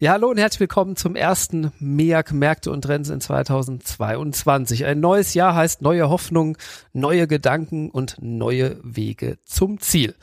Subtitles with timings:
[0.00, 4.84] Ja, hallo und herzlich willkommen zum ersten MEAG Märkte und Trends in 2022.
[4.84, 6.56] Ein neues Jahr heißt neue Hoffnung,
[6.92, 10.14] neue Gedanken und neue Wege zum Ziel.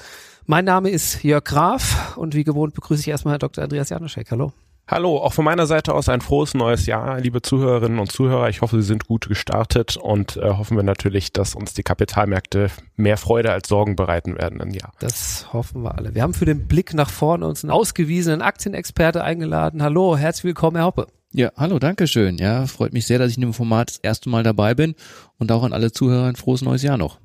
[0.45, 3.65] Mein Name ist Jörg Graf und wie gewohnt begrüße ich erstmal Herrn Dr.
[3.65, 4.31] Andreas Januszek.
[4.31, 4.53] Hallo.
[4.87, 8.49] Hallo, auch von meiner Seite aus ein frohes neues Jahr, liebe Zuhörerinnen und Zuhörer.
[8.49, 12.69] Ich hoffe, Sie sind gut gestartet und äh, hoffen wir natürlich, dass uns die Kapitalmärkte
[12.95, 14.91] mehr Freude als Sorgen bereiten werden im Jahr.
[14.99, 16.13] Das hoffen wir alle.
[16.13, 19.81] Wir haben für den Blick nach vorne uns einen ausgewiesenen Aktienexperte eingeladen.
[19.81, 21.07] Hallo, herzlich willkommen, Herr Hoppe.
[21.31, 22.37] Ja, hallo, danke schön.
[22.37, 24.93] Ja, freut mich sehr, dass ich in dem Format das erste Mal dabei bin
[25.39, 27.17] und auch an alle Zuhörer ein frohes neues Jahr noch.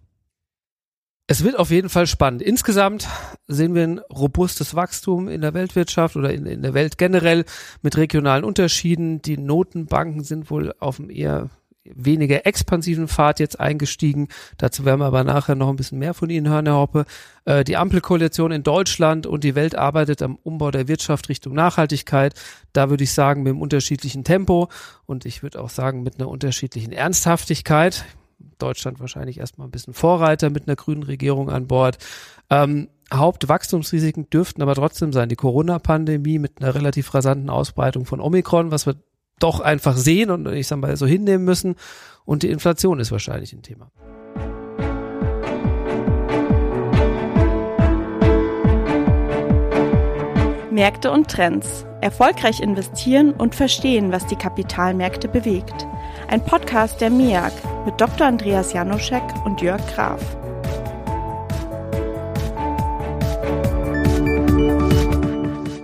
[1.31, 2.43] Es wird auf jeden Fall spannend.
[2.43, 3.07] Insgesamt
[3.47, 7.45] sehen wir ein robustes Wachstum in der Weltwirtschaft oder in, in der Welt generell
[7.83, 9.23] mit regionalen Unterschieden.
[9.23, 11.49] Die Notenbanken sind wohl auf einem eher
[11.85, 14.27] weniger expansiven Pfad jetzt eingestiegen.
[14.59, 17.05] Dazu werden wir aber nachher noch ein bisschen mehr von Ihnen hören, Herr Hoppe.
[17.45, 22.35] Äh, die Ampelkoalition in Deutschland und die Welt arbeitet am Umbau der Wirtschaft Richtung Nachhaltigkeit.
[22.73, 24.69] Da würde ich sagen, mit einem unterschiedlichen Tempo
[25.07, 28.05] und ich würde auch sagen, mit einer unterschiedlichen Ernsthaftigkeit.
[28.59, 31.99] Deutschland wahrscheinlich erstmal ein bisschen Vorreiter mit einer grünen Regierung an Bord.
[32.51, 35.29] Ähm, Hauptwachstumsrisiken dürften aber trotzdem sein.
[35.29, 38.97] Die Corona-Pandemie mit einer relativ rasanten Ausbreitung von Omikron, was wir
[39.41, 41.75] doch einfach sehen und ich sag mal so hinnehmen müssen.
[42.25, 43.91] Und die Inflation ist wahrscheinlich ein Thema.
[50.71, 51.85] Märkte und Trends.
[52.01, 55.87] Erfolgreich investieren und verstehen, was die Kapitalmärkte bewegt.
[56.29, 57.53] Ein Podcast der MIAG
[57.85, 58.27] mit Dr.
[58.27, 60.21] Andreas Janoschek und Jörg Graf.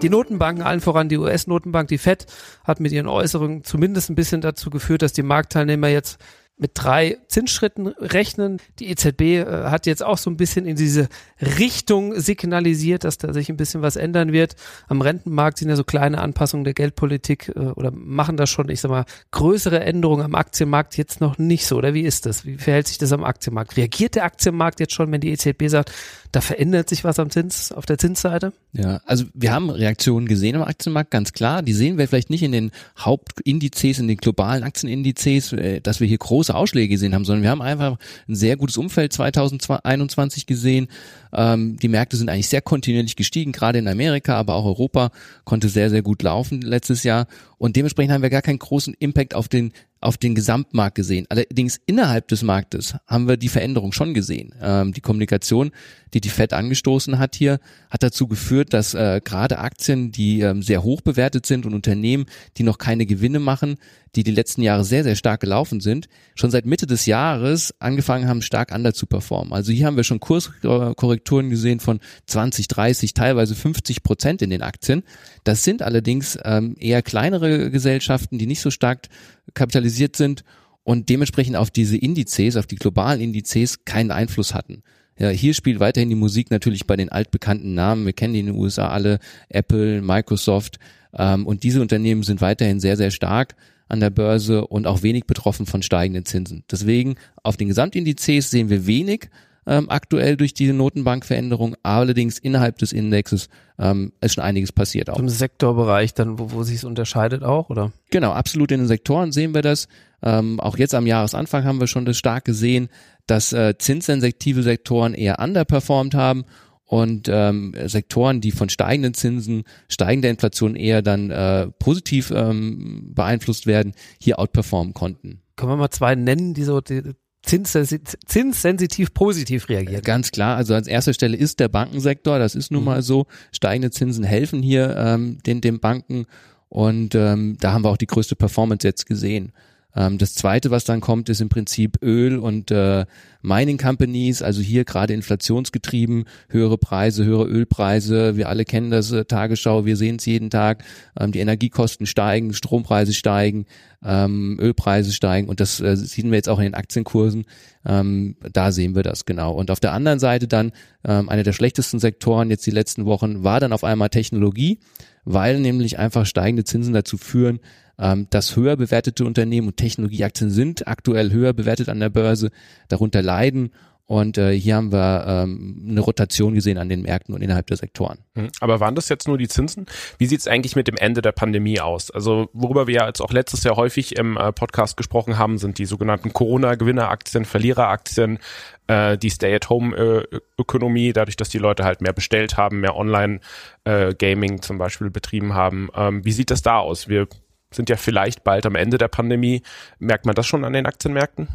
[0.03, 2.27] Die Notenbanken, allen voran die US-Notenbank, die FED,
[2.65, 6.21] hat mit ihren Äußerungen zumindest ein bisschen dazu geführt, dass die Marktteilnehmer jetzt
[6.59, 8.59] mit drei Zinsschritten rechnen.
[8.79, 11.09] Die EZB äh, hat jetzt auch so ein bisschen in diese
[11.41, 14.57] Richtung signalisiert, dass da sich ein bisschen was ändern wird.
[14.89, 18.81] Am Rentenmarkt sind ja so kleine Anpassungen der Geldpolitik äh, oder machen da schon, ich
[18.81, 21.77] sag mal, größere Änderungen am Aktienmarkt jetzt noch nicht so.
[21.77, 22.47] Oder wie ist das?
[22.47, 23.77] Wie verhält sich das am Aktienmarkt?
[23.77, 25.93] Reagiert der Aktienmarkt jetzt schon, wenn die EZB sagt,
[26.33, 28.53] da verändert sich was am Zins, auf der Zinsseite?
[28.73, 31.63] Ja, also wir haben Reaktionen gesehen am Aktienmarkt, ganz klar.
[31.63, 36.07] Die sehen wir vielleicht nicht in den Hauptindizes, in den globalen Aktienindizes, äh, dass wir
[36.07, 37.99] hier große Ausschläge gesehen haben, sondern wir haben einfach
[38.29, 40.89] ein sehr gutes Umfeld 2021 gesehen.
[41.37, 45.11] Ähm, die Märkte sind eigentlich sehr kontinuierlich gestiegen, gerade in Amerika, aber auch Europa
[45.45, 47.27] konnte sehr, sehr gut laufen letztes Jahr.
[47.59, 51.27] Und dementsprechend haben wir gar keinen großen Impact auf den auf den Gesamtmarkt gesehen.
[51.31, 54.55] Allerdings innerhalb des Marktes haben wir die Veränderung schon gesehen.
[54.61, 55.73] Ähm, die Kommunikation,
[56.13, 57.59] die die Fed angestoßen hat hier,
[57.91, 62.27] hat dazu geführt, dass äh, gerade Aktien, die ähm, sehr hoch bewertet sind und Unternehmen,
[62.59, 63.79] die noch keine Gewinne machen,
[64.15, 68.29] die die letzten Jahre sehr, sehr stark gelaufen sind, schon seit Mitte des Jahres angefangen
[68.29, 69.53] haben, stark under zu performen.
[69.53, 74.63] Also hier haben wir schon Kurskorrekturen gesehen von 20, 30, teilweise 50 Prozent in den
[74.63, 75.03] Aktien.
[75.45, 79.09] Das sind allerdings ähm, eher kleinere Gesellschaften, die nicht so stark
[79.55, 80.45] kapitalisiert sind
[80.85, 84.83] und dementsprechend auf diese Indizes, auf die globalen Indizes keinen Einfluss hatten.
[85.19, 88.05] Ja, hier spielt weiterhin die Musik natürlich bei den altbekannten Namen.
[88.05, 90.79] Wir kennen die in den USA alle, Apple, Microsoft.
[91.15, 93.57] Ähm, und diese Unternehmen sind weiterhin sehr, sehr stark
[93.89, 96.65] an der Börse und auch wenig betroffen von steigenden Zinsen.
[96.71, 99.31] Deswegen auf den Gesamtindizes sehen wir wenig
[99.67, 101.77] ähm, aktuell durch diese Notenbankveränderung.
[101.83, 105.19] Allerdings innerhalb des Indexes ähm, ist schon einiges passiert auch.
[105.19, 107.93] Im Sektorbereich dann, wo, wo sich es unterscheidet auch, oder?
[108.11, 109.89] Genau, absolut in den Sektoren sehen wir das.
[110.23, 112.89] Ähm, auch jetzt am Jahresanfang haben wir schon das stark gesehen,
[113.27, 116.45] dass äh, zinssensitive Sektoren eher underperformed haben
[116.85, 123.67] und ähm, Sektoren, die von steigenden Zinsen, steigender Inflation eher dann äh, positiv ähm, beeinflusst
[123.67, 125.43] werden, hier outperformen konnten.
[125.57, 127.03] Können wir mal zwei nennen, die so die
[127.47, 130.03] zinssensitiv positiv reagieren.
[130.03, 132.87] Ganz klar, also als erster Stelle ist der Bankensektor, das ist nun mhm.
[132.87, 133.27] mal so.
[133.53, 136.27] Steigende Zinsen helfen hier ähm, den, den Banken
[136.69, 139.53] und ähm, da haben wir auch die größte Performance jetzt gesehen.
[139.97, 143.07] Ähm, das zweite, was dann kommt, ist im Prinzip Öl und äh,
[143.41, 148.37] Mining Companies, also hier gerade inflationsgetrieben, höhere Preise, höhere Ölpreise.
[148.37, 150.85] Wir alle kennen das äh, Tagesschau, wir sehen es jeden Tag.
[151.19, 153.67] Ähm, die Energiekosten steigen, Strompreise steigen,
[154.05, 157.47] ähm, Ölpreise steigen und das äh, sehen wir jetzt auch in den Aktienkursen.
[157.87, 159.53] Ähm, da sehen wir das genau.
[159.53, 160.73] Und auf der anderen Seite dann
[161.05, 164.81] ähm, einer der schlechtesten Sektoren jetzt die letzten Wochen war dann auf einmal Technologie,
[165.25, 167.61] weil nämlich einfach steigende Zinsen dazu führen,
[167.99, 172.51] ähm, dass höher bewertete Unternehmen und Technologieaktien sind aktuell höher bewertet an der Börse,
[172.89, 173.71] darunter leiden
[174.09, 177.77] Und äh, hier haben wir ähm, eine Rotation gesehen an den Märkten und innerhalb der
[177.77, 178.19] Sektoren.
[178.35, 178.51] Mhm.
[178.61, 179.87] Aber waren das jetzt nur die Zinsen?
[180.19, 182.13] Wie sieht es eigentlich mit dem Ende der Pandemie aus?
[182.13, 185.79] Also worüber wir ja jetzt auch letztes Jahr häufig im äh, Podcast gesprochen haben, sind
[185.79, 188.39] die sogenannten Corona-Gewinneraktien, Verliereraktien,
[188.87, 194.79] äh, die Stay-at-Home-Ökonomie, dadurch, dass die Leute halt mehr bestellt haben, mehr Online-Gaming äh, zum
[194.79, 195.89] Beispiel betrieben haben.
[195.97, 197.09] Ähm, wie sieht das da aus?
[197.09, 197.27] Wir
[197.73, 199.63] sind ja vielleicht bald am Ende der Pandemie.
[199.99, 201.49] Merkt man das schon an den Aktienmärkten?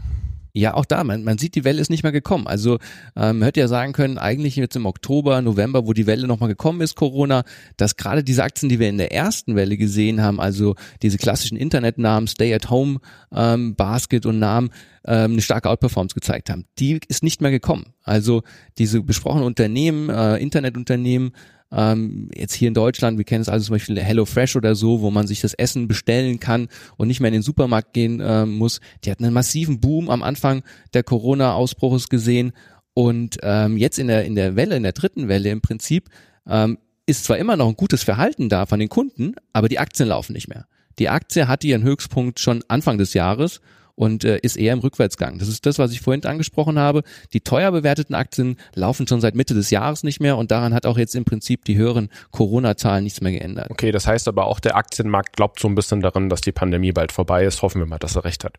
[0.54, 2.46] Ja, auch da, man, man sieht, die Welle ist nicht mehr gekommen.
[2.46, 2.78] Also
[3.16, 6.50] ähm, man hätte ja sagen können, eigentlich jetzt im Oktober, November, wo die Welle nochmal
[6.50, 7.44] gekommen ist, Corona,
[7.78, 11.58] dass gerade diese Aktien, die wir in der ersten Welle gesehen haben, also diese klassischen
[11.58, 13.00] Internetnamen, Stay-at-Home,
[13.34, 14.72] ähm, Basket und Namen,
[15.06, 16.66] ähm, eine starke Outperformance gezeigt haben.
[16.80, 17.94] Die ist nicht mehr gekommen.
[18.04, 18.44] Also
[18.78, 21.32] diese besprochenen Unternehmen, äh, Internetunternehmen,
[21.72, 25.10] ähm, jetzt hier in Deutschland, wir kennen es also zum Beispiel HelloFresh oder so, wo
[25.12, 28.82] man sich das Essen bestellen kann und nicht mehr in den Supermarkt gehen äh, muss.
[29.04, 30.64] Die hatten einen massiven Boom am Anfang
[30.94, 32.52] der Corona-Ausbruches gesehen
[32.94, 36.10] und ähm, jetzt in der in der Welle, in der dritten Welle im Prinzip
[36.48, 40.10] ähm, ist zwar immer noch ein gutes Verhalten da von den Kunden, aber die Aktien
[40.10, 40.66] laufen nicht mehr.
[41.00, 43.62] Die Aktie hatte ihren Höchstpunkt schon Anfang des Jahres
[44.02, 45.38] und äh, ist eher im Rückwärtsgang.
[45.38, 47.04] Das ist das, was ich vorhin angesprochen habe.
[47.34, 50.88] Die teuer bewerteten Aktien laufen schon seit Mitte des Jahres nicht mehr und daran hat
[50.88, 53.70] auch jetzt im Prinzip die höheren Corona-Zahlen nichts mehr geändert.
[53.70, 56.94] Okay, das heißt aber auch der Aktienmarkt glaubt so ein bisschen daran, dass die Pandemie
[56.94, 57.62] bald vorbei ist.
[57.62, 58.56] Hoffen wir mal, dass er recht hat.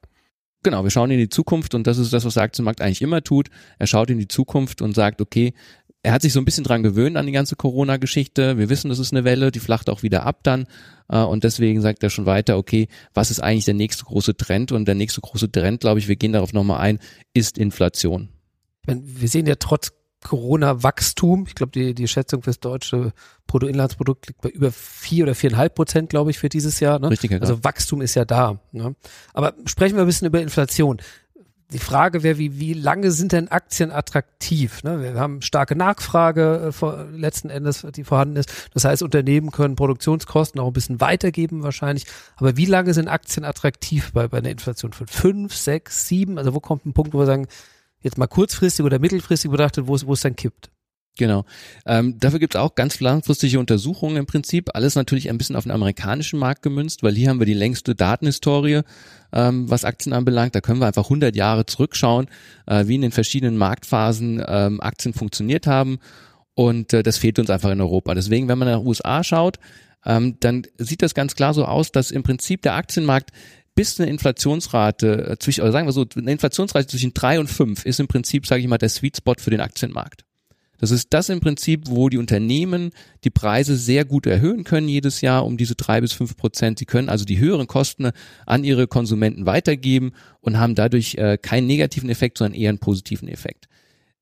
[0.62, 3.24] Genau, wir schauen in die Zukunft und das ist das, was der Aktienmarkt eigentlich immer
[3.24, 3.48] tut.
[3.80, 5.54] Er schaut in die Zukunft und sagt, okay,
[6.02, 8.58] er hat sich so ein bisschen dran gewöhnt an die ganze Corona-Geschichte.
[8.58, 10.66] Wir wissen, das ist eine Welle, die flacht auch wieder ab dann.
[11.08, 14.72] Äh, und deswegen sagt er schon weiter, okay, was ist eigentlich der nächste große Trend?
[14.72, 16.98] Und der nächste große Trend, glaube ich, wir gehen darauf nochmal ein,
[17.34, 18.28] ist Inflation.
[18.84, 23.12] Wir sehen ja trotz Corona-Wachstum, ich glaube, die, die Schätzung fürs deutsche
[23.46, 26.98] Bruttoinlandsprodukt liegt bei über vier oder viereinhalb Prozent, glaube ich, für dieses Jahr.
[26.98, 27.10] Ne?
[27.10, 28.60] Richtig, also Wachstum ist ja da.
[28.70, 28.94] Ne?
[29.34, 31.00] Aber sprechen wir ein bisschen über Inflation
[31.72, 34.82] die Frage wäre, wie, wie lange sind denn Aktien attraktiv?
[34.82, 35.02] Ne?
[35.02, 38.70] Wir haben starke Nachfrage äh, vor, letzten Endes, die vorhanden ist.
[38.74, 42.06] Das heißt, Unternehmen können Produktionskosten auch ein bisschen weitergeben wahrscheinlich.
[42.36, 46.38] Aber wie lange sind Aktien attraktiv bei, bei einer Inflation von fünf, sechs, sieben?
[46.38, 47.46] Also wo kommt ein Punkt, wo wir sagen,
[48.00, 50.70] jetzt mal kurzfristig oder mittelfristig betrachtet, wo es, wo es dann kippt?
[51.18, 51.44] Genau.
[51.84, 54.70] Ähm, dafür gibt es auch ganz langfristige Untersuchungen im Prinzip.
[54.74, 57.94] Alles natürlich ein bisschen auf den amerikanischen Markt gemünzt, weil hier haben wir die längste
[57.94, 58.80] Datenhistorie,
[59.32, 60.54] ähm, was Aktien anbelangt.
[60.54, 62.28] Da können wir einfach 100 Jahre zurückschauen,
[62.66, 65.98] äh, wie in den verschiedenen Marktphasen ähm, Aktien funktioniert haben.
[66.54, 68.14] Und äh, das fehlt uns einfach in Europa.
[68.14, 69.58] Deswegen, wenn man nach USA schaut,
[70.06, 73.30] ähm, dann sieht das ganz klar so aus, dass im Prinzip der Aktienmarkt
[73.74, 77.84] bis eine Inflationsrate äh, zwischen, oder sagen wir so, eine Inflationsrate zwischen drei und fünf
[77.84, 80.24] ist im Prinzip, sage ich mal, der Sweet Spot für den Aktienmarkt.
[80.82, 82.90] Das ist das im Prinzip, wo die Unternehmen
[83.22, 86.80] die Preise sehr gut erhöhen können jedes Jahr um diese drei bis fünf Prozent.
[86.80, 88.10] Sie können also die höheren Kosten
[88.46, 93.28] an ihre Konsumenten weitergeben und haben dadurch äh, keinen negativen Effekt, sondern eher einen positiven
[93.28, 93.68] Effekt.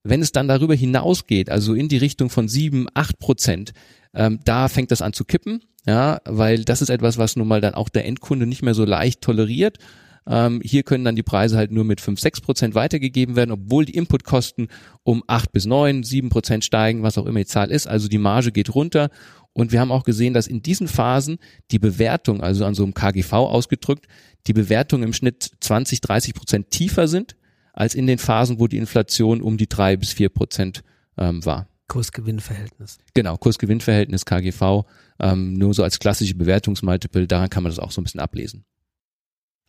[0.03, 3.73] Wenn es dann darüber hinausgeht, also in die Richtung von sieben, acht Prozent,
[4.12, 7.62] ähm, da fängt das an zu kippen, ja, weil das ist etwas, was nun mal
[7.62, 9.79] dann auch der Endkunde nicht mehr so leicht toleriert
[10.26, 13.84] ähm, hier können dann die Preise halt nur mit 5, 6 Prozent weitergegeben werden, obwohl
[13.84, 14.69] die Inputkosten
[15.02, 17.87] um 8 bis 9, 7 Prozent steigen, was auch immer die Zahl ist.
[17.87, 19.11] Also die Marge geht runter.
[19.52, 21.38] Und wir haben auch gesehen, dass in diesen Phasen
[21.70, 24.06] die Bewertung, also an so einem KGV ausgedrückt,
[24.46, 27.37] die Bewertung im Schnitt 20, 30 Prozent tiefer sind,
[27.73, 30.82] als in den Phasen, wo die Inflation um die 3 bis 4 Prozent
[31.19, 31.66] ähm, war.
[31.88, 32.99] Kursgewinnverhältnis.
[33.14, 34.84] Genau, Kursgewinnverhältnis, KGV,
[35.19, 38.64] ähm, nur so als klassische Bewertungsmultiple, daran kann man das auch so ein bisschen ablesen.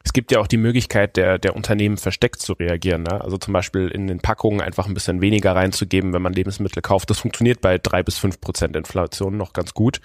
[0.04, 3.04] Es gibt ja auch die Möglichkeit der, der Unternehmen versteckt zu reagieren.
[3.04, 3.22] Ne?
[3.22, 7.10] Also zum Beispiel in den Packungen einfach ein bisschen weniger reinzugeben, wenn man Lebensmittel kauft.
[7.10, 10.02] Das funktioniert bei drei bis fünf Prozent Inflation noch ganz gut.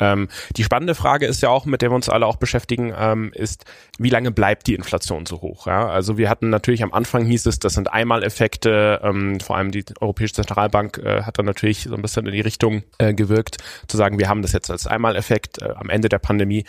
[0.00, 3.32] Ähm, die spannende Frage ist ja auch, mit der wir uns alle auch beschäftigen, ähm,
[3.34, 3.64] ist,
[3.98, 5.66] wie lange bleibt die Inflation so hoch?
[5.66, 5.88] Ja?
[5.88, 9.84] Also wir hatten natürlich am Anfang hieß es, das sind Einmaleffekte, ähm, vor allem die
[10.00, 13.96] Europäische Zentralbank äh, hat dann natürlich so ein bisschen in die Richtung äh, gewirkt, zu
[13.96, 16.64] sagen, wir haben das jetzt als Einmaleffekt äh, am Ende der Pandemie.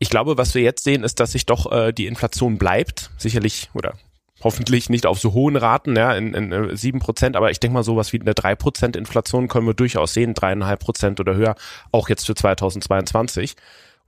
[0.00, 3.68] Ich glaube, was wir jetzt sehen, ist, dass sich doch äh, die Inflation bleibt, sicherlich
[3.74, 3.94] oder
[4.42, 7.74] hoffentlich nicht auf so hohen Raten, ja, in, in 7 äh, Prozent, aber ich denke
[7.74, 11.54] mal sowas wie eine 3 Prozent Inflation können wir durchaus sehen, dreieinhalb Prozent oder höher,
[11.92, 13.54] auch jetzt für 2022.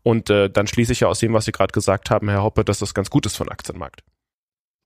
[0.03, 2.65] Und äh, dann schließe ich ja aus dem, was Sie gerade gesagt haben, Herr Hoppe,
[2.65, 4.03] dass das ganz gut ist von Aktienmarkt.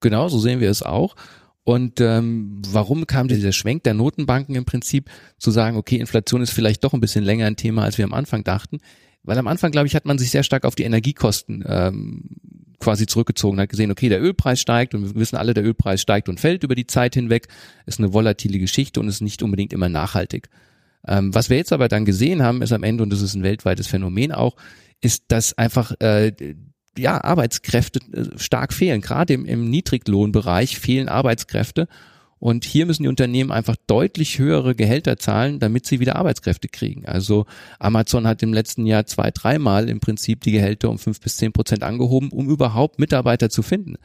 [0.01, 1.15] Genau, so sehen wir es auch.
[1.63, 5.09] Und ähm, warum kam dieser Schwenk der Notenbanken im Prinzip
[5.39, 8.13] zu sagen, okay, Inflation ist vielleicht doch ein bisschen länger ein Thema, als wir am
[8.13, 8.79] Anfang dachten?
[9.27, 12.23] Weil am Anfang, glaube ich, hat man sich sehr stark auf die Energiekosten ähm,
[12.79, 16.29] quasi zurückgezogen, hat gesehen, okay, der Ölpreis steigt und wir wissen alle, der Ölpreis steigt
[16.29, 17.49] und fällt über die Zeit hinweg,
[17.87, 20.49] ist eine volatile Geschichte und ist nicht unbedingt immer nachhaltig.
[21.07, 23.43] Ähm, was wir jetzt aber dann gesehen haben, ist am Ende, und das ist ein
[23.43, 24.57] weltweites Phänomen auch,
[25.01, 26.33] ist, dass einfach äh,
[26.99, 29.01] ja Arbeitskräfte äh, stark fehlen.
[29.01, 31.89] Gerade im, im Niedriglohnbereich fehlen Arbeitskräfte
[32.39, 37.07] Und hier müssen die Unternehmen einfach deutlich höhere Gehälter zahlen, damit sie wieder Arbeitskräfte kriegen.
[37.07, 37.47] Also
[37.79, 41.53] Amazon hat im letzten Jahr zwei, dreimal im Prinzip die Gehälter um fünf bis zehn
[41.53, 43.97] Prozent angehoben, um überhaupt Mitarbeiter zu finden.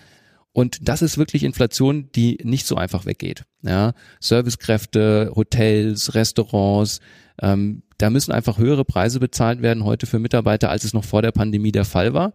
[0.53, 3.43] Und das ist wirklich Inflation, die nicht so einfach weggeht.
[3.61, 6.99] Ja, Servicekräfte, Hotels, Restaurants,
[7.41, 11.21] ähm, da müssen einfach höhere Preise bezahlt werden heute für Mitarbeiter, als es noch vor
[11.21, 12.33] der Pandemie der Fall war.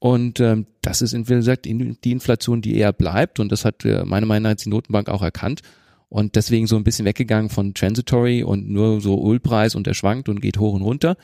[0.00, 3.38] Und ähm, das ist, wie gesagt, die Inflation, die eher bleibt.
[3.38, 5.60] Und das hat äh, meiner Meinung nach die Notenbank auch erkannt.
[6.08, 10.28] Und deswegen so ein bisschen weggegangen von Transitory und nur so Ölpreis und der schwankt
[10.28, 11.16] und geht hoch und runter,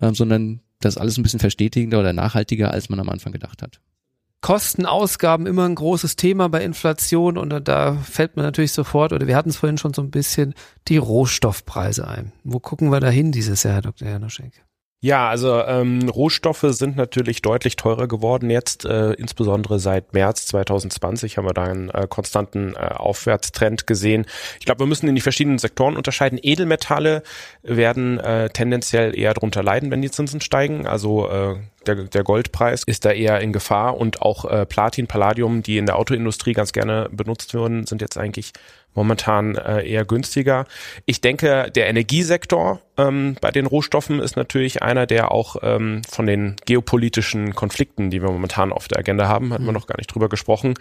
[0.00, 3.80] äh, sondern das alles ein bisschen verstetigender oder nachhaltiger, als man am Anfang gedacht hat.
[4.40, 9.26] Kosten, Ausgaben immer ein großes Thema bei Inflation und da fällt mir natürlich sofort, oder
[9.26, 10.54] wir hatten es vorhin schon so ein bisschen,
[10.88, 12.32] die Rohstoffpreise ein.
[12.42, 14.08] Wo gucken wir da hin dieses Jahr, Herr Dr.
[14.08, 14.64] Janoschek?
[15.04, 21.36] Ja, also ähm, Rohstoffe sind natürlich deutlich teurer geworden jetzt, äh, insbesondere seit März 2020
[21.36, 24.26] haben wir da einen äh, konstanten äh, Aufwärtstrend gesehen.
[24.60, 26.38] Ich glaube, wir müssen in die verschiedenen Sektoren unterscheiden.
[26.40, 27.24] Edelmetalle
[27.64, 30.86] werden äh, tendenziell eher darunter leiden, wenn die Zinsen steigen.
[30.86, 35.64] Also äh, der, der Goldpreis ist da eher in Gefahr und auch äh, Platin, Palladium,
[35.64, 38.52] die in der Autoindustrie ganz gerne benutzt würden, sind jetzt eigentlich
[38.94, 40.66] momentan äh, eher günstiger.
[41.06, 46.26] Ich denke, der Energiesektor ähm, bei den Rohstoffen ist natürlich einer, der auch ähm, von
[46.26, 49.78] den geopolitischen Konflikten, die wir momentan auf der Agenda haben, hatten wir mhm.
[49.78, 50.74] noch gar nicht drüber gesprochen,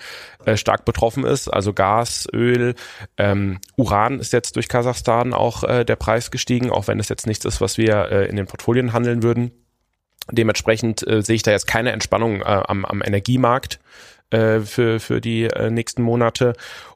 [0.46, 1.48] äh, stark betroffen ist.
[1.48, 2.76] Also Gas, Öl,
[3.18, 7.28] ähm, Uran ist jetzt durch Kasachstan auch äh, der Preis gestiegen, auch wenn es jetzt
[7.28, 9.52] nichts ist, was wir äh, in den Portfolien handeln würden.
[10.30, 13.80] Dementsprechend äh, sehe ich da jetzt keine Entspannung äh, am, am Energiemarkt
[14.32, 16.54] äh, für, für die äh, nächsten Monate.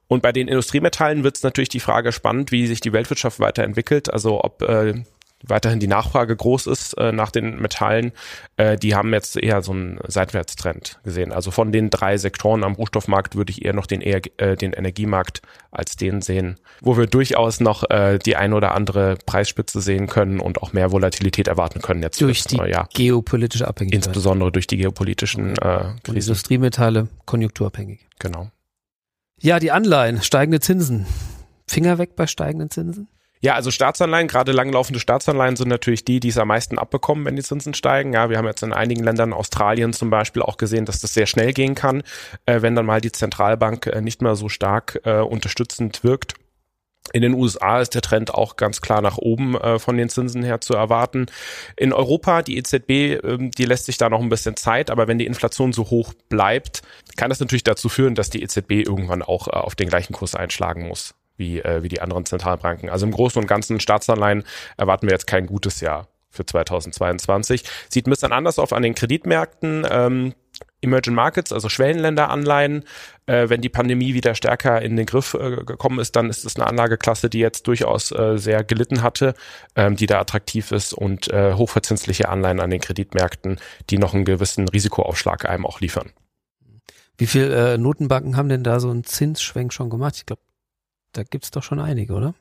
[0.08, 4.14] Und bei den Industriemetallen wird es natürlich die Frage spannend, wie sich die Weltwirtschaft weiterentwickelt.
[4.14, 5.04] Also ob äh,
[5.50, 8.12] weiterhin die Nachfrage groß ist äh, nach den Metallen.
[8.58, 11.32] Äh, die haben jetzt eher so einen Seitwärtstrend gesehen.
[11.32, 14.74] Also von den drei Sektoren am Rohstoffmarkt würde ich eher noch den, eher, äh, den
[14.74, 20.08] Energiemarkt als den sehen, wo wir durchaus noch äh, die ein oder andere Preisspitze sehen
[20.08, 22.88] können und auch mehr Volatilität erwarten können jetzt durch die Jahr.
[22.94, 24.06] geopolitische Abhängigkeit.
[24.06, 26.16] Insbesondere durch die geopolitischen äh, Krisen.
[26.16, 28.00] Industriemetalle konjunkturabhängig.
[28.20, 28.50] Genau.
[29.42, 31.06] Ja, die Anleihen, steigende Zinsen.
[31.68, 33.08] Finger weg bei steigenden Zinsen?
[33.42, 37.36] Ja, also Staatsanleihen, gerade langlaufende Staatsanleihen sind natürlich die, die es am meisten abbekommen, wenn
[37.36, 38.14] die Zinsen steigen.
[38.14, 41.28] Ja, wir haben jetzt in einigen Ländern, Australien zum Beispiel, auch gesehen, dass das sehr
[41.28, 42.02] schnell gehen kann,
[42.46, 46.34] äh, wenn dann mal die Zentralbank äh, nicht mehr so stark äh, unterstützend wirkt.
[47.14, 50.44] In den USA ist der Trend auch ganz klar nach oben äh, von den Zinsen
[50.44, 51.28] her zu erwarten.
[51.78, 55.18] In Europa, die EZB, äh, die lässt sich da noch ein bisschen Zeit, aber wenn
[55.18, 56.82] die Inflation so hoch bleibt,
[57.16, 60.36] kann das natürlich dazu führen, dass die EZB irgendwann auch äh, auf den gleichen Kurs
[60.36, 62.90] einschlagen muss wie, äh, wie die anderen Zentralbanken.
[62.90, 64.44] Also im Großen und Ganzen Staatsanleihen
[64.78, 67.64] erwarten wir jetzt kein gutes Jahr für 2022.
[67.90, 69.86] Sieht ein bisschen anders auf an den Kreditmärkten.
[69.90, 70.34] Ähm,
[70.86, 72.84] Emerging Markets, also Schwellenländeranleihen,
[73.26, 76.56] äh, wenn die Pandemie wieder stärker in den Griff äh, gekommen ist, dann ist es
[76.56, 79.34] eine Anlageklasse, die jetzt durchaus äh, sehr gelitten hatte,
[79.76, 84.26] ähm, die da attraktiv ist und äh, hochverzinsliche Anleihen an den Kreditmärkten, die noch einen
[84.26, 86.12] gewissen Risikoaufschlag einem auch liefern.
[87.18, 90.16] Wie viel äh, Notenbanken haben denn da so einen Zinsschwenk schon gemacht?
[90.18, 90.42] Ich glaube,
[91.14, 92.34] da gibt's doch schon einige, oder?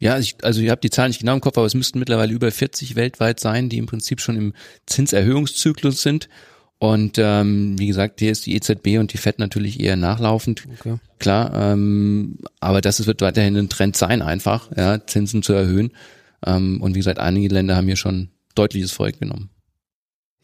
[0.00, 2.32] Ja, ich, also ich habe die Zahlen nicht genau im Kopf, aber es müssten mittlerweile
[2.32, 4.54] über 40 weltweit sein, die im Prinzip schon im
[4.86, 6.28] Zinserhöhungszyklus sind.
[6.78, 10.64] Und ähm, wie gesagt, hier ist die EZB und die FED natürlich eher nachlaufend.
[10.78, 10.98] Okay.
[11.18, 15.92] Klar, ähm, aber das wird weiterhin ein Trend sein, einfach, ja, Zinsen zu erhöhen.
[16.46, 19.50] Ähm, und wie gesagt, einige Länder haben hier schon deutliches Volk genommen.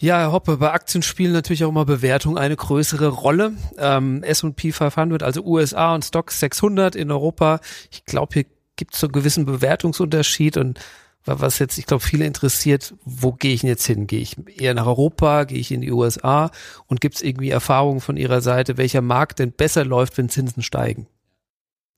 [0.00, 3.52] Ja, Herr Hoppe, bei Aktien spielen natürlich auch immer Bewertung eine größere Rolle.
[3.78, 7.60] Ähm, S&P 500, also USA und Stocks 600 in Europa.
[7.92, 10.80] Ich glaube, hier gibt es so einen gewissen Bewertungsunterschied und
[11.26, 14.06] was jetzt, ich glaube, viele interessiert, wo gehe ich denn jetzt hin?
[14.06, 16.50] Gehe ich eher nach Europa, gehe ich in die USA
[16.86, 20.62] und gibt es irgendwie Erfahrungen von Ihrer Seite, welcher Markt denn besser läuft, wenn Zinsen
[20.62, 21.06] steigen?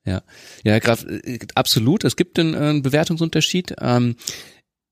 [0.05, 0.21] Ja,
[0.63, 2.05] ja, Graf, äh, absolut.
[2.05, 3.75] Es gibt einen, einen Bewertungsunterschied.
[3.81, 4.15] Ähm,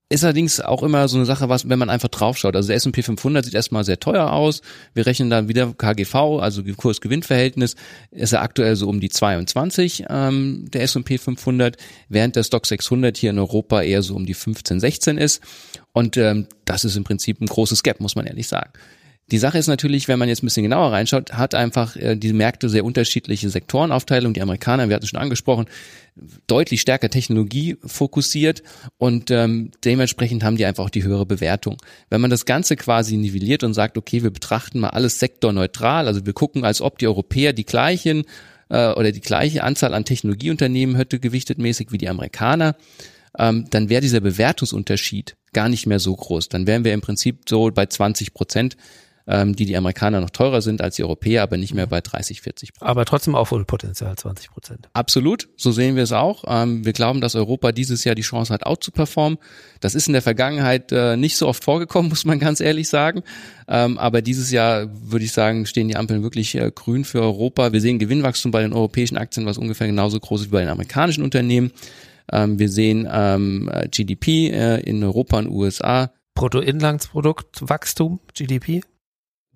[0.09, 2.55] ist allerdings auch immer so eine Sache, was, wenn man einfach draufschaut.
[2.55, 4.61] Also der S&P 500 sieht erstmal sehr teuer aus.
[4.93, 7.75] Wir rechnen dann wieder KGV, also Kurs-Gewinn-Verhältnis,
[8.11, 13.17] ist er aktuell so um die 22, ähm, der S&P 500, während der Stock 600
[13.17, 15.41] hier in Europa eher so um die 15, 16 ist.
[15.91, 18.71] Und ähm, das ist im Prinzip ein großes Gap, muss man ehrlich sagen.
[19.31, 22.31] Die Sache ist natürlich, wenn man jetzt ein bisschen genauer reinschaut, hat einfach äh, die
[22.31, 24.35] Märkte sehr unterschiedliche Sektorenaufteilung.
[24.35, 25.65] Die Amerikaner, wir hatten schon angesprochen,
[26.45, 28.61] deutlich stärker Technologie fokussiert
[28.97, 31.77] und ähm, dementsprechend haben die einfach auch die höhere Bewertung.
[32.11, 36.25] Wenn man das Ganze quasi nivelliert und sagt, okay, wir betrachten mal alles sektorneutral, also
[36.27, 38.25] wir gucken, als ob die Europäer die gleichen
[38.69, 42.75] äh, oder die gleiche Anzahl an Technologieunternehmen hätte gewichtet mäßig wie die Amerikaner,
[43.39, 46.49] ähm, dann wäre dieser Bewertungsunterschied gar nicht mehr so groß.
[46.49, 48.77] Dann wären wir im Prinzip so bei 20 Prozent
[49.27, 52.41] ähm, die die Amerikaner noch teurer sind als die Europäer, aber nicht mehr bei 30,
[52.41, 52.89] 40 Prozent.
[52.89, 54.89] Aber trotzdem Aufholpotenzial 20 Prozent.
[54.93, 56.43] Absolut, so sehen wir es auch.
[56.47, 59.39] Ähm, wir glauben, dass Europa dieses Jahr die Chance hat, out zu performen.
[59.79, 63.23] Das ist in der Vergangenheit äh, nicht so oft vorgekommen, muss man ganz ehrlich sagen.
[63.67, 67.73] Ähm, aber dieses Jahr würde ich sagen, stehen die Ampeln wirklich äh, grün für Europa.
[67.73, 70.69] Wir sehen Gewinnwachstum bei den europäischen Aktien, was ungefähr genauso groß ist wie bei den
[70.69, 71.71] amerikanischen Unternehmen.
[72.31, 76.11] Ähm, wir sehen ähm, GDP äh, in Europa und USA.
[76.35, 78.81] Bruttoinlandsproduktwachstum, GDP.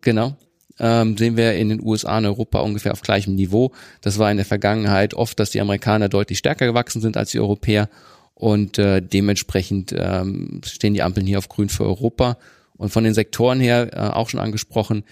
[0.01, 0.35] Genau.
[0.79, 3.71] Ähm, sehen wir in den USA und Europa ungefähr auf gleichem Niveau.
[4.01, 7.39] Das war in der Vergangenheit oft, dass die Amerikaner deutlich stärker gewachsen sind als die
[7.39, 7.89] Europäer
[8.33, 12.37] und äh, dementsprechend ähm, stehen die Ampeln hier auf grün für Europa.
[12.77, 15.03] Und von den Sektoren her, äh, auch schon angesprochen,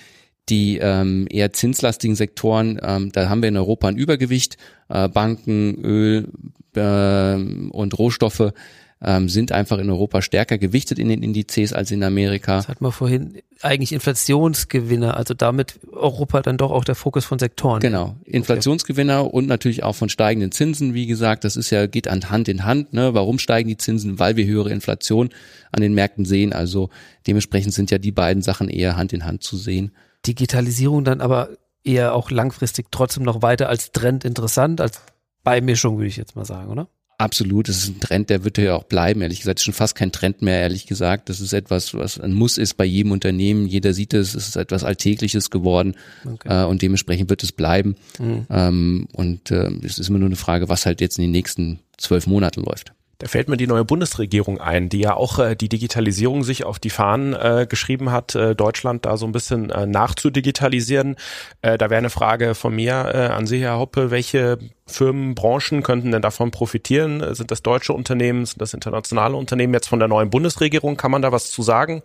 [0.48, 4.56] die ähm, eher zinslastigen Sektoren, ähm, da haben wir in Europa ein Übergewicht.
[4.88, 6.30] Äh, Banken, Öl
[6.76, 7.36] äh,
[7.72, 8.54] und Rohstoffe
[9.02, 12.58] ähm, sind einfach in Europa stärker gewichtet in den Indizes als in Amerika.
[12.58, 17.38] Das hat man vorhin eigentlich Inflationsgewinner, also damit Europa dann doch auch der Fokus von
[17.40, 17.80] Sektoren.
[17.80, 19.36] Genau, Inflationsgewinner okay.
[19.36, 20.94] und natürlich auch von steigenden Zinsen.
[20.94, 22.94] Wie gesagt, das ist ja geht an Hand in Hand.
[22.94, 23.14] Ne?
[23.14, 24.20] Warum steigen die Zinsen?
[24.20, 25.30] Weil wir höhere Inflation
[25.72, 26.54] an den Märkten sehen.
[26.54, 26.90] Also
[27.28, 29.92] dementsprechend sind ja die beiden Sachen eher Hand in Hand zu sehen.
[30.26, 31.50] Digitalisierung dann aber
[31.84, 35.02] eher auch langfristig trotzdem noch weiter als Trend interessant, als
[35.44, 36.90] Beimischung würde ich jetzt mal sagen, oder?
[37.20, 39.58] Absolut, das ist ein Trend, der wird ja auch bleiben, ehrlich gesagt.
[39.58, 41.30] Das ist schon fast kein Trend mehr, ehrlich gesagt.
[41.30, 43.66] Das ist etwas, was ein Muss ist bei jedem Unternehmen.
[43.66, 45.96] Jeder sieht es, es ist etwas Alltägliches geworden
[46.26, 46.62] okay.
[46.62, 47.96] äh, und dementsprechend wird es bleiben.
[48.20, 48.46] Mhm.
[48.52, 51.80] Ähm, und äh, es ist immer nur eine Frage, was halt jetzt in den nächsten
[51.98, 52.94] zwölf Monaten läuft.
[53.20, 56.78] Da fällt mir die neue Bundesregierung ein, die ja auch äh, die Digitalisierung sich auf
[56.78, 61.16] die Fahnen äh, geschrieben hat, äh, Deutschland da so ein bisschen äh, nachzudigitalisieren.
[61.62, 65.82] Äh, da wäre eine Frage von mir äh, an Sie, Herr Hoppe, welche Firmen, Branchen
[65.82, 67.34] könnten denn davon profitieren?
[67.34, 70.96] Sind das deutsche Unternehmen, sind das internationale Unternehmen jetzt von der neuen Bundesregierung?
[70.96, 72.04] Kann man da was zu sagen?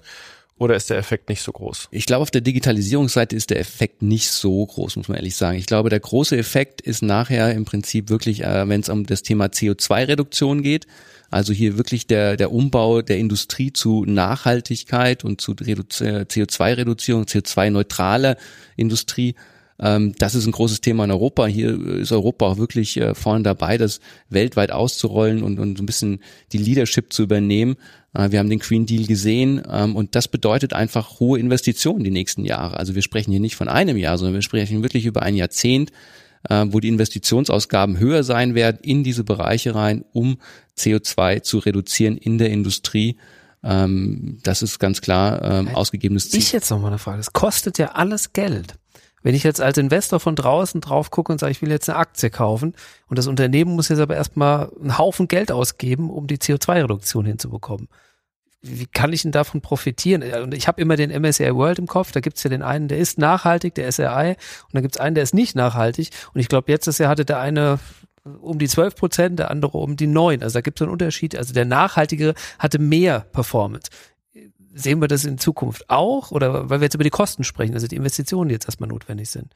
[0.59, 1.88] Oder ist der Effekt nicht so groß?
[1.90, 5.59] Ich glaube, auf der Digitalisierungsseite ist der Effekt nicht so groß, muss man ehrlich sagen.
[5.59, 9.23] Ich glaube, der große Effekt ist nachher im Prinzip wirklich, äh, wenn es um das
[9.23, 10.87] Thema CO2-Reduktion geht.
[11.30, 18.37] Also hier wirklich der, der Umbau der Industrie zu Nachhaltigkeit und zu CO2-Reduzierung, CO2-neutraler
[18.76, 19.35] Industrie.
[19.83, 21.47] Ähm, das ist ein großes Thema in Europa.
[21.47, 25.87] Hier ist Europa auch wirklich äh, vorne dabei, das weltweit auszurollen und, und so ein
[25.87, 26.21] bisschen
[26.53, 27.77] die Leadership zu übernehmen.
[28.15, 32.12] Äh, wir haben den Green Deal gesehen ähm, und das bedeutet einfach hohe Investitionen die
[32.12, 32.77] nächsten Jahre.
[32.77, 35.91] Also wir sprechen hier nicht von einem Jahr, sondern wir sprechen wirklich über ein Jahrzehnt,
[36.49, 40.39] äh, wo die Investitionsausgaben höher sein werden in diese Bereiche rein, um
[40.78, 43.17] CO2 zu reduzieren in der Industrie.
[43.65, 46.41] Ähm, das ist ganz klar ähm, ausgegebenes Ziel.
[46.41, 47.21] Ich jetzt noch mal eine Frage.
[47.21, 48.75] Es kostet ja alles Geld.
[49.23, 51.99] Wenn ich jetzt als Investor von draußen drauf gucke und sage, ich will jetzt eine
[51.99, 52.75] Aktie kaufen
[53.08, 57.89] und das Unternehmen muss jetzt aber erstmal einen Haufen Geld ausgeben, um die CO2-Reduktion hinzubekommen.
[58.61, 60.23] Wie kann ich denn davon profitieren?
[60.23, 62.99] Und ich habe immer den MSCI World im Kopf, da gibt's ja den einen, der
[62.99, 66.11] ist nachhaltig, der SRI, und dann gibt's einen, der ist nicht nachhaltig.
[66.32, 67.80] Und ich glaube, letztes Jahr hatte der eine
[68.25, 70.43] um die 12 Prozent, der andere um die 9.
[70.43, 71.37] Also da gibt es einen Unterschied.
[71.37, 73.91] Also der Nachhaltige hatte mehr Performance
[74.75, 76.30] sehen wir das in Zukunft auch?
[76.30, 79.30] Oder weil wir jetzt über die Kosten sprechen, also die Investitionen, die jetzt erstmal notwendig
[79.30, 79.52] sind?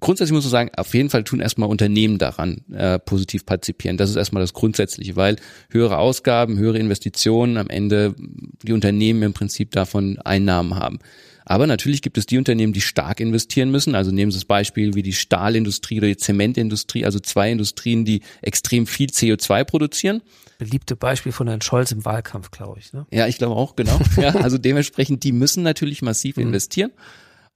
[0.00, 3.96] Grundsätzlich muss man sagen, auf jeden Fall tun erstmal Unternehmen daran äh, positiv partizipieren.
[3.96, 5.36] Das ist erstmal das Grundsätzliche, weil
[5.70, 8.14] höhere Ausgaben, höhere Investitionen am Ende
[8.62, 11.00] die Unternehmen im Prinzip davon Einnahmen haben.
[11.48, 13.94] Aber natürlich gibt es die Unternehmen, die stark investieren müssen.
[13.94, 18.20] Also nehmen Sie das Beispiel wie die Stahlindustrie oder die Zementindustrie, also zwei Industrien, die
[18.42, 20.22] extrem viel CO2 produzieren
[20.58, 22.92] beliebte Beispiel von Herrn Scholz im Wahlkampf, glaube ich.
[22.92, 23.06] Ne?
[23.12, 23.98] Ja, ich glaube auch, genau.
[24.16, 26.48] ja, also dementsprechend, die müssen natürlich massiv mhm.
[26.48, 26.90] investieren.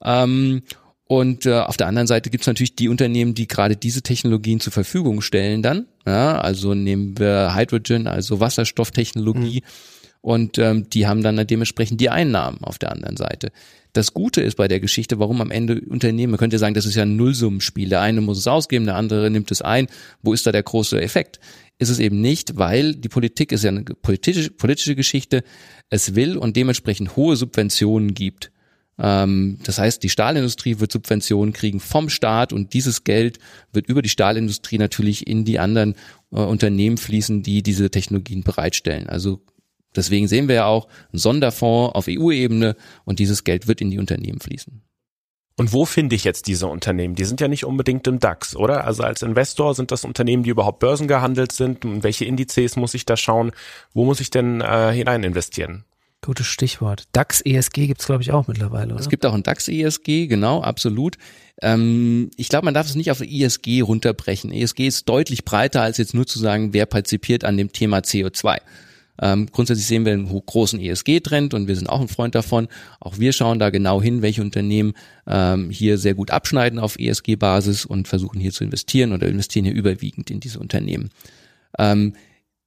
[0.03, 0.63] Ähm,
[1.09, 4.61] und äh, auf der anderen Seite gibt es natürlich die Unternehmen, die gerade diese Technologien
[4.61, 5.87] zur Verfügung stellen dann.
[6.07, 9.63] Ja, also nehmen wir Hydrogen, also Wasserstofftechnologie.
[9.63, 10.02] Mhm.
[10.23, 13.53] Und ähm, die haben dann dementsprechend die Einnahmen auf der anderen Seite.
[13.93, 16.95] Das Gute ist bei der Geschichte, warum am Ende Unternehmen, man könnte sagen, das ist
[16.95, 17.91] ja ein Nullsummenspiel.
[17.91, 19.89] Der eine muss es ausgeben, der andere nimmt es ein.
[20.23, 21.39] Wo ist da der große Effekt?
[21.83, 25.43] ist es eben nicht, weil die Politik ist ja eine politische, politische Geschichte.
[25.91, 28.53] Es will und dementsprechend hohe Subventionen gibt.
[28.99, 33.39] Ähm, das heißt, die Stahlindustrie wird Subventionen kriegen vom Staat und dieses Geld
[33.73, 35.95] wird über die Stahlindustrie natürlich in die anderen
[36.31, 39.09] äh, Unternehmen fließen, die diese Technologien bereitstellen.
[39.09, 39.43] Also
[39.97, 43.99] deswegen sehen wir ja auch einen Sonderfonds auf EU-Ebene und dieses Geld wird in die
[43.99, 44.83] Unternehmen fließen.
[45.57, 47.15] Und wo finde ich jetzt diese Unternehmen?
[47.15, 48.85] Die sind ja nicht unbedingt im DAX, oder?
[48.85, 51.85] Also als Investor sind das Unternehmen, die überhaupt börsengehandelt sind.
[51.85, 53.53] Und welche Indizes muss ich da schauen?
[53.93, 55.85] Wo muss ich denn äh, hinein investieren?
[56.25, 57.05] Gutes Stichwort.
[57.13, 58.95] DAX ESG gibt's glaube ich auch mittlerweile.
[58.95, 59.01] Oder?
[59.01, 61.17] Es gibt auch ein DAX ESG, genau, absolut.
[61.61, 64.53] Ähm, ich glaube, man darf es nicht auf ESG runterbrechen.
[64.53, 68.59] ESG ist deutlich breiter als jetzt nur zu sagen, wer partizipiert an dem Thema CO2.
[69.23, 72.67] Ähm, grundsätzlich sehen wir einen großen ESG-Trend und wir sind auch ein Freund davon.
[72.99, 74.95] Auch wir schauen da genau hin, welche Unternehmen
[75.29, 79.75] ähm, hier sehr gut abschneiden auf ESG-Basis und versuchen hier zu investieren oder investieren hier
[79.75, 81.11] überwiegend in diese Unternehmen.
[81.79, 82.15] Ähm,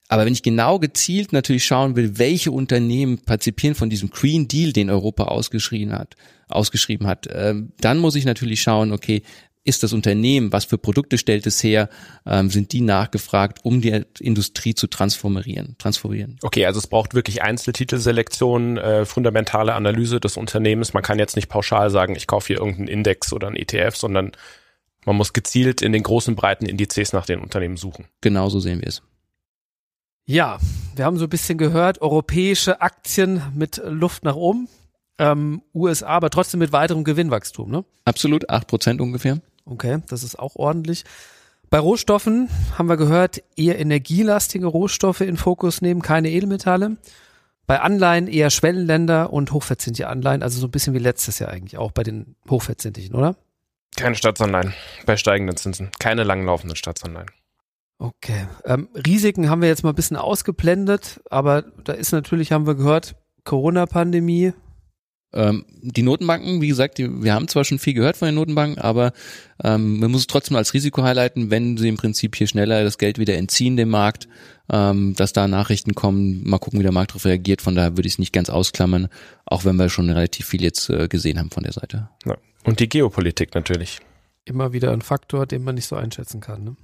[0.08, 4.72] aber wenn ich genau gezielt natürlich schauen will, welche Unternehmen partizipieren von diesem Green Deal,
[4.72, 6.16] den Europa ausgeschrieben hat,
[6.48, 9.24] ausgeschrieben hat, äh, dann muss ich natürlich schauen, okay,
[9.66, 11.90] ist das Unternehmen, was für Produkte stellt es her,
[12.26, 15.76] ähm, sind die nachgefragt, um die Industrie zu transformieren.
[15.80, 16.38] transformieren.
[16.44, 20.94] Okay, also es braucht wirklich Einzeltitelselektion, äh, fundamentale Analyse des Unternehmens.
[20.94, 24.32] Man kann jetzt nicht pauschal sagen, ich kaufe hier irgendeinen Index oder einen ETF, sondern
[25.04, 28.06] man muss gezielt in den großen breiten Indizes nach den Unternehmen suchen.
[28.22, 29.02] Genauso sehen wir es.
[30.28, 30.60] Ja,
[30.96, 34.68] wir haben so ein bisschen gehört, europäische Aktien mit Luft nach oben,
[35.18, 37.86] ähm, USA aber trotzdem mit weiterem Gewinnwachstum, ne?
[38.06, 39.40] Absolut, acht Prozent ungefähr.
[39.66, 41.04] Okay, das ist auch ordentlich.
[41.70, 46.98] Bei Rohstoffen haben wir gehört, eher energielastige Rohstoffe in Fokus nehmen, keine Edelmetalle.
[47.68, 51.78] Bei Anleihen eher Schwellenländer und hochverzinsliche Anleihen, also so ein bisschen wie letztes Jahr eigentlich,
[51.78, 53.36] auch bei den hochverzinslichen, oder?
[53.98, 54.74] Keine Staatsanleihen
[55.06, 57.32] bei steigenden Zinsen, keine langlaufenden Staatsanleihen.
[57.98, 58.48] Okay.
[58.66, 62.76] Ähm, Risiken haben wir jetzt mal ein bisschen ausgeblendet, aber da ist natürlich, haben wir
[62.76, 64.54] gehört, Corona-Pandemie.
[65.36, 68.82] Ähm, die Notenbanken, wie gesagt, die, wir haben zwar schon viel gehört von den Notenbanken,
[68.82, 69.12] aber
[69.64, 72.98] ähm, man muss es trotzdem als Risiko highlighten, wenn sie im Prinzip hier schneller das
[72.98, 74.28] Geld wieder entziehen dem Markt,
[74.70, 77.62] ähm, dass da Nachrichten kommen, mal gucken, wie der Markt darauf reagiert.
[77.62, 79.10] Von daher würde ich es nicht ganz ausklammern,
[79.46, 82.10] auch wenn wir schon relativ viel jetzt äh, gesehen haben von der Seite.
[82.26, 82.38] Ja.
[82.64, 84.00] Und die Geopolitik natürlich.
[84.46, 86.64] Immer wieder ein Faktor, den man nicht so einschätzen kann.
[86.64, 86.76] Ne?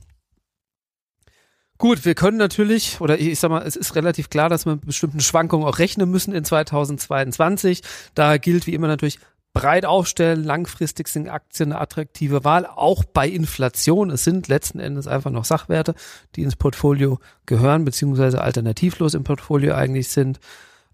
[1.82, 4.86] Gut, wir können natürlich, oder ich sag mal, es ist relativ klar, dass wir mit
[4.86, 7.82] bestimmten Schwankungen auch rechnen müssen in 2022.
[8.14, 9.18] Da gilt wie immer natürlich
[9.52, 14.12] breit aufstellen, langfristig sind Aktien eine attraktive Wahl, auch bei Inflation.
[14.12, 15.96] Es sind letzten Endes einfach noch Sachwerte,
[16.36, 17.18] die ins Portfolio
[17.48, 20.40] gehören, beziehungsweise alternativlos im Portfolio eigentlich sind.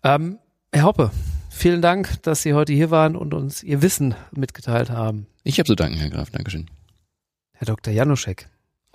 [0.05, 0.37] Ähm,
[0.71, 1.11] Herr Hoppe,
[1.49, 5.27] vielen Dank, dass Sie heute hier waren und uns Ihr Wissen mitgeteilt haben.
[5.43, 6.29] Ich habe zu danken, Herr Graf.
[6.29, 6.69] Dankeschön.
[7.51, 7.91] Herr Dr.
[7.91, 8.47] Januszek.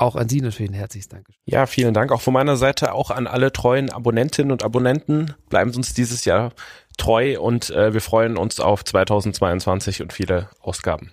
[0.03, 1.41] Auch an Sie natürlich ein herzliches Dankeschön.
[1.45, 5.35] Ja, vielen Dank auch von meiner Seite, auch an alle treuen Abonnentinnen und Abonnenten.
[5.49, 6.53] Bleiben Sie uns dieses Jahr
[6.99, 11.13] treu und äh, wir freuen uns auf 2022 und viele Ausgaben.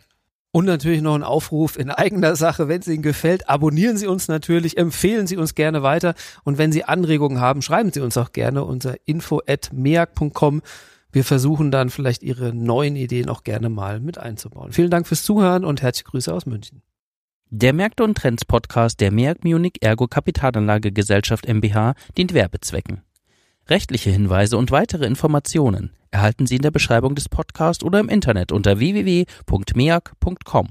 [0.52, 4.28] Und natürlich noch ein Aufruf in eigener Sache, wenn es Ihnen gefällt, abonnieren Sie uns
[4.28, 8.32] natürlich, empfehlen Sie uns gerne weiter und wenn Sie Anregungen haben, schreiben Sie uns auch
[8.32, 10.64] gerne unter info@meag.com.
[11.12, 14.72] Wir versuchen dann vielleicht Ihre neuen Ideen auch gerne mal mit einzubauen.
[14.72, 16.82] Vielen Dank fürs Zuhören und herzliche Grüße aus München.
[17.52, 23.02] Der Märkte und Trends Podcast der MEAG Munich Ergo Kapitalanlage Gesellschaft MBH dient Werbezwecken.
[23.68, 28.52] Rechtliche Hinweise und weitere Informationen erhalten Sie in der Beschreibung des Podcasts oder im Internet
[28.52, 30.68] unter www.meag.com.